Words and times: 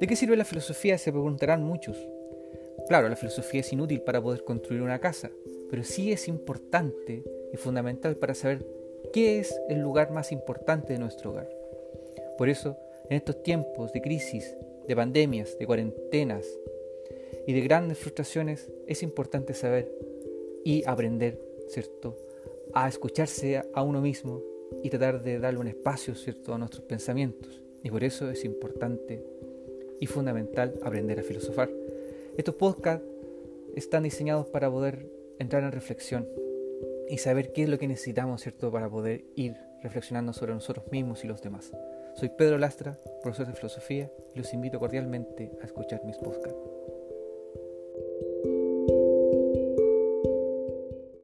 ¿De 0.00 0.06
qué 0.06 0.14
sirve 0.14 0.36
la 0.36 0.44
filosofía? 0.44 0.98
Se 0.98 1.10
preguntarán 1.10 1.64
muchos. 1.64 1.96
Claro, 2.88 3.08
la 3.08 3.16
filosofía 3.16 3.60
es 3.60 3.72
inútil 3.72 4.02
para 4.02 4.22
poder 4.22 4.44
construir 4.44 4.82
una 4.82 5.00
casa, 5.00 5.30
pero 5.70 5.84
sí 5.84 6.12
es 6.12 6.28
importante 6.28 7.24
y 7.52 7.56
fundamental 7.56 8.16
para 8.16 8.34
saber 8.34 8.66
qué 9.12 9.38
es 9.38 9.58
el 9.70 9.80
lugar 9.80 10.10
más 10.10 10.32
importante 10.32 10.92
de 10.92 10.98
nuestro 10.98 11.30
hogar. 11.30 11.48
Por 12.36 12.50
eso, 12.50 12.76
en 13.08 13.16
estos 13.16 13.42
tiempos 13.42 13.92
de 13.94 14.02
crisis, 14.02 14.54
de 14.86 14.94
pandemias, 14.94 15.56
de 15.58 15.66
cuarentenas 15.66 16.46
y 17.46 17.54
de 17.54 17.60
grandes 17.62 17.96
frustraciones, 17.96 18.70
es 18.86 19.02
importante 19.02 19.54
saber 19.54 19.90
y 20.62 20.84
aprender, 20.86 21.40
¿cierto?, 21.68 22.18
a 22.74 22.86
escucharse 22.86 23.62
a 23.72 23.82
uno 23.82 24.02
mismo 24.02 24.42
y 24.82 24.90
tratar 24.90 25.22
de 25.22 25.38
darle 25.38 25.60
un 25.60 25.68
espacio, 25.68 26.14
¿cierto?, 26.14 26.52
a 26.52 26.58
nuestros 26.58 26.84
pensamientos. 26.84 27.62
Y 27.82 27.90
por 27.90 28.04
eso 28.04 28.30
es 28.30 28.44
importante 28.44 29.24
y 30.00 30.06
fundamental 30.06 30.74
aprender 30.82 31.20
a 31.20 31.22
filosofar. 31.22 31.70
Estos 32.36 32.54
podcasts 32.54 33.06
están 33.74 34.02
diseñados 34.02 34.46
para 34.46 34.70
poder 34.70 35.06
entrar 35.38 35.62
en 35.62 35.72
reflexión 35.72 36.28
y 37.08 37.18
saber 37.18 37.52
qué 37.52 37.64
es 37.64 37.68
lo 37.68 37.78
que 37.78 37.88
necesitamos, 37.88 38.42
¿cierto?, 38.42 38.70
para 38.70 38.88
poder 38.88 39.24
ir 39.34 39.54
reflexionando 39.82 40.32
sobre 40.32 40.54
nosotros 40.54 40.90
mismos 40.90 41.24
y 41.24 41.28
los 41.28 41.42
demás. 41.42 41.72
Soy 42.14 42.30
Pedro 42.30 42.58
Lastra, 42.58 42.98
profesor 43.22 43.46
de 43.46 43.54
filosofía, 43.54 44.10
y 44.34 44.38
los 44.38 44.52
invito 44.54 44.78
cordialmente 44.78 45.52
a 45.62 45.66
escuchar 45.66 46.04
mis 46.04 46.16
podcasts. 46.16 46.58